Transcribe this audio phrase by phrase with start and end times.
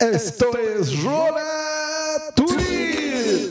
[0.00, 3.50] Esto es Rola Tweet.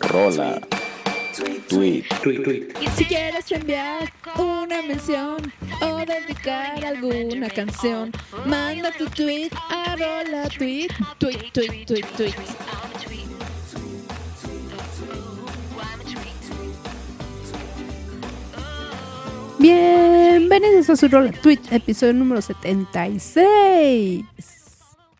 [0.00, 0.60] Rola.
[1.68, 2.04] Tweet.
[2.22, 2.74] Tweet, tweet.
[2.96, 8.10] Si quieres enviar una mención o dedicar alguna canción,
[8.44, 10.88] manda tu tweet a rola tweet,
[11.20, 12.34] tweet, tweet, tweet, tweet.
[19.62, 24.24] Bienvenidos a su rola tweet, episodio número 76.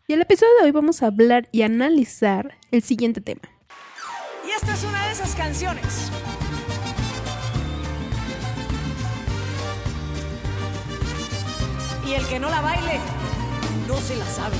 [0.05, 3.39] Y el episodio de hoy vamos a hablar y analizar el siguiente tema.
[4.45, 6.11] Y esta es una de esas canciones.
[12.05, 12.99] Y el que no la baile,
[13.87, 14.57] no se la sabe.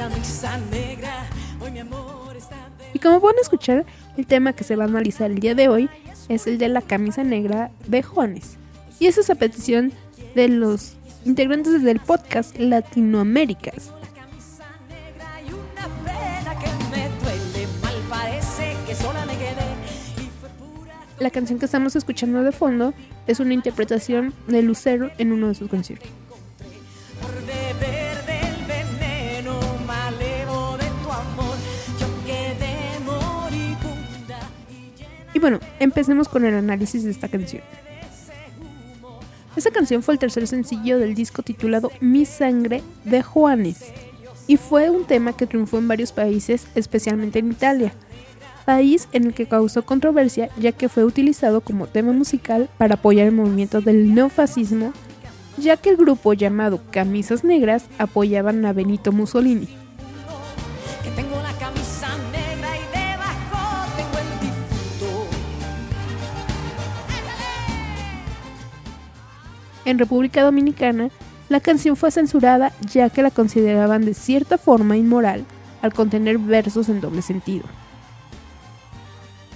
[0.00, 1.26] Camisa negra,
[1.60, 3.84] hoy mi amor está de Y como pueden escuchar,
[4.16, 5.90] el tema que se va a analizar el día de hoy
[6.30, 8.56] es el de la camisa negra de Juanes.
[8.98, 9.92] Y eso es a petición
[10.34, 10.94] de los
[11.26, 13.92] integrantes del podcast Latinoaméricas.
[21.18, 22.94] La canción que estamos escuchando de fondo
[23.26, 26.10] es una interpretación de Lucero en uno de sus conciertos.
[35.40, 37.62] Bueno, empecemos con el análisis de esta canción.
[39.56, 43.92] Esta canción fue el tercer sencillo del disco titulado Mi Sangre de Juanes
[44.46, 47.92] y fue un tema que triunfó en varios países, especialmente en Italia,
[48.64, 53.26] país en el que causó controversia ya que fue utilizado como tema musical para apoyar
[53.26, 54.92] el movimiento del neofascismo,
[55.56, 59.79] ya que el grupo llamado Camisas Negras apoyaban a Benito Mussolini.
[69.90, 71.10] En República Dominicana,
[71.48, 75.44] la canción fue censurada ya que la consideraban de cierta forma inmoral
[75.82, 77.64] al contener versos en doble sentido.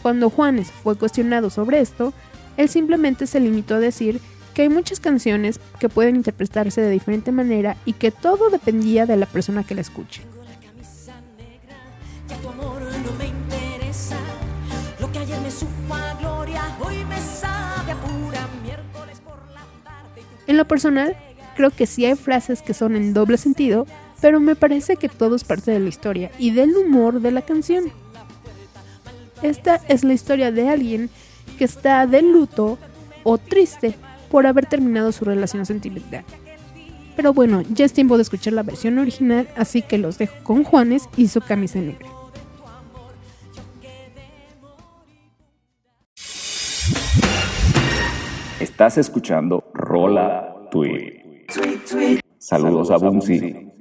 [0.03, 2.12] Cuando Juanes fue cuestionado sobre esto,
[2.56, 4.21] él simplemente se limitó a decir
[4.55, 9.17] que hay muchas canciones que pueden interpretarse de diferente manera y que todo dependía de
[9.17, 10.34] la persona que la escuche.
[20.47, 21.16] En lo personal,
[21.56, 23.87] creo que sí hay frases que son en doble sentido,
[24.21, 27.43] pero me parece que todo es parte de la historia y del humor de la
[27.43, 27.84] canción.
[29.43, 31.10] Esta es la historia de alguien
[31.59, 32.78] que está de luto
[33.22, 33.94] o triste
[34.31, 36.25] por haber terminado su relación sentimental.
[37.16, 40.65] Pero bueno, ya es tiempo de escuchar la versión original, así que los dejo con
[40.65, 42.09] Juanes y su camisa negra.
[48.59, 51.53] Estás escuchando Rola Tweet.
[52.37, 53.74] Saludos a Bunsi.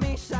[0.00, 0.37] Tengo la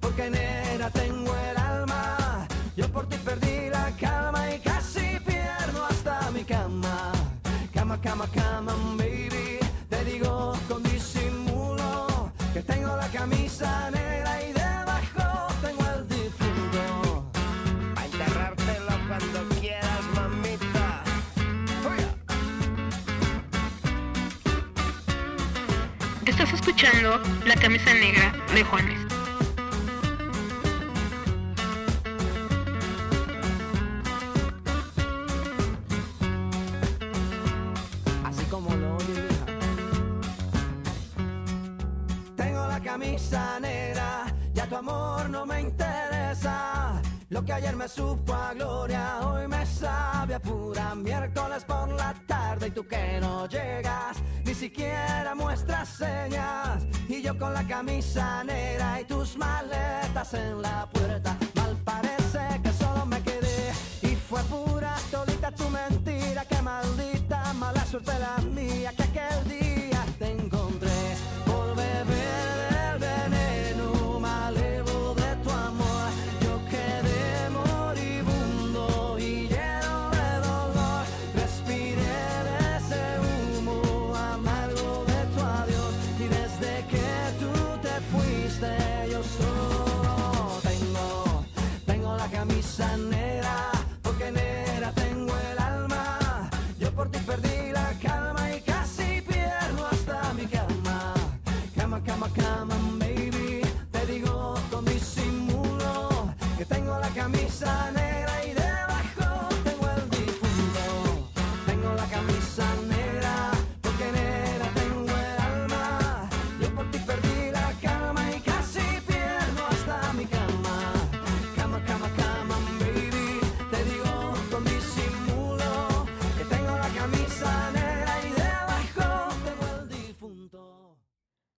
[0.00, 2.46] porque negra tengo el alma.
[2.76, 7.12] Yo por ti perdí la calma y casi pierdo hasta mi cama.
[7.72, 9.58] Cama, cama, cama, baby.
[9.88, 14.42] Te digo con disimulo que tengo la camisa negra
[26.26, 28.98] Estás escuchando La camisa negra de Juanes.
[38.24, 39.28] así como lo oye.
[42.36, 47.00] Tengo la camisa negra, ya tu amor no me interesa.
[47.28, 52.14] Lo que ayer me supo a gloria, hoy me sabe a pura miércoles por la
[52.26, 54.16] tarde y tú que no llegas,
[54.56, 56.82] siquiera muestras señas.
[57.08, 62.72] Y yo con la camisa negra y tus maletas en la puerta, mal parece que
[62.72, 63.72] solo me quedé.
[64.02, 69.65] Y fue pura tolita tu mentira, que maldita mala suerte la mía, que aquel día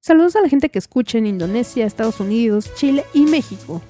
[0.08, 3.82] Saludos a la gente que escucha en Indonesia, Estados Unidos, Chile y México.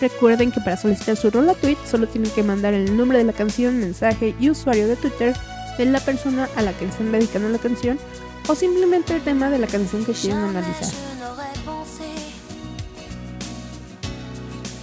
[0.00, 3.32] Recuerden que para solicitar su rola tweet solo tienen que mandar el nombre de la
[3.32, 5.34] canción, mensaje y usuario de Twitter
[5.76, 7.98] de la persona a la que le están dedicando la canción
[8.46, 10.94] o simplemente el tema de la canción que quieren analizar.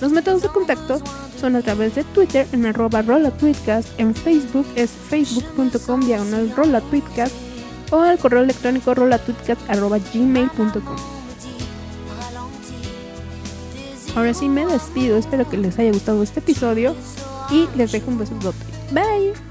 [0.02, 1.02] Los métodos de contacto
[1.40, 7.51] son a través de Twitter en arroba rolatweetcast, en Facebook es facebook.com diagonal rolatweetcast
[7.92, 10.96] o al correo electrónico rolatweetcast arroba gmail.com.
[14.16, 16.96] Ahora sí me despido, espero que les haya gustado este episodio
[17.50, 19.51] y les dejo un besote.